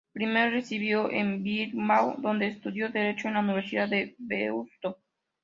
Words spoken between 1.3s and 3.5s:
Bilbao, donde estudió Derecho en la